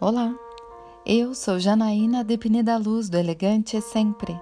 [0.00, 0.32] Olá,
[1.04, 4.40] eu sou Janaína de Pineda Luz do Elegante Sempre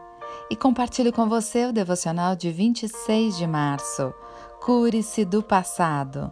[0.51, 4.13] e compartilho com você o devocional de 26 de março.
[4.63, 6.31] Cure-se do passado.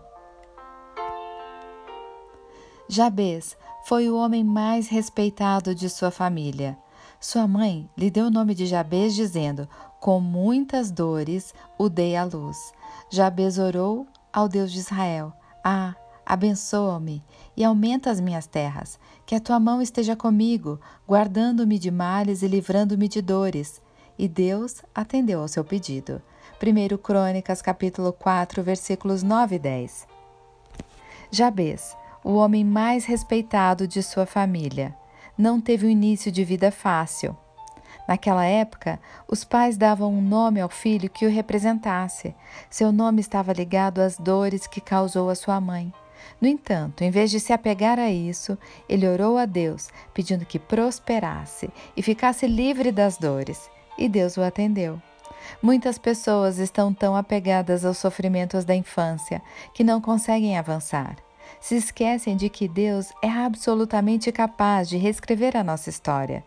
[2.87, 3.57] Jabez
[3.87, 6.77] foi o homem mais respeitado de sua família.
[7.19, 9.67] Sua mãe lhe deu o nome de Jabez, dizendo:
[10.01, 12.75] Com muitas dores o dei à luz.
[13.09, 15.33] Jabez orou ao Deus de Israel:
[15.65, 15.95] Ah,
[16.27, 17.23] abençoa-me
[17.57, 22.49] e aumenta as minhas terras, que a tua mão esteja comigo, guardando-me de males e
[22.49, 23.81] livrando-me de dores.
[24.19, 26.23] E Deus atendeu ao seu pedido.
[26.63, 30.07] 1 Crônicas, capítulo 4, versículos 9 e 10.
[31.31, 34.95] Jabez, o homem mais respeitado de sua família,
[35.37, 37.37] não teve um início de vida fácil.
[38.07, 42.35] Naquela época, os pais davam um nome ao filho que o representasse.
[42.69, 45.93] Seu nome estava ligado às dores que causou a sua mãe.
[46.41, 48.59] No entanto, em vez de se apegar a isso,
[48.89, 54.43] ele orou a Deus, pedindo que prosperasse e ficasse livre das dores, e Deus o
[54.43, 55.01] atendeu.
[55.63, 61.17] Muitas pessoas estão tão apegadas aos sofrimentos da infância que não conseguem avançar.
[61.61, 66.45] Se esquecem de que Deus é absolutamente capaz de reescrever a nossa história.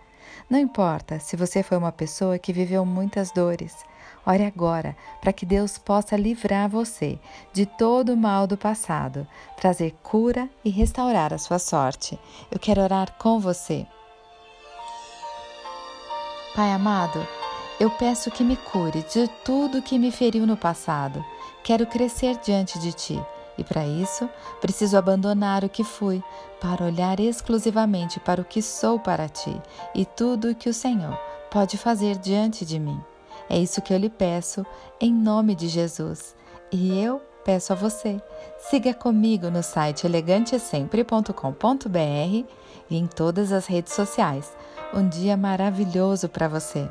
[0.50, 3.76] Não importa se você foi uma pessoa que viveu muitas dores.
[4.28, 7.18] Ore agora para que Deus possa livrar você
[7.54, 9.26] de todo o mal do passado,
[9.56, 12.20] trazer cura e restaurar a sua sorte.
[12.52, 13.88] Eu quero orar com você.
[16.54, 17.26] Pai amado,
[17.80, 21.24] eu peço que me cure de tudo que me feriu no passado.
[21.64, 23.26] Quero crescer diante de ti.
[23.58, 26.22] E para isso, preciso abandonar o que fui,
[26.60, 29.60] para olhar exclusivamente para o que sou para ti
[29.96, 31.18] e tudo o que o Senhor
[31.50, 33.02] pode fazer diante de mim.
[33.50, 34.66] É isso que eu lhe peço,
[35.00, 36.36] em nome de Jesus.
[36.72, 38.22] E eu peço a você,
[38.60, 42.46] siga comigo no site elegantesempre.com.br
[42.90, 44.52] e em todas as redes sociais.
[44.94, 46.88] Um dia maravilhoso para você!